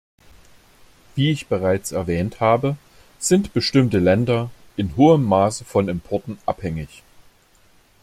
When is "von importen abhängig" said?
5.63-7.03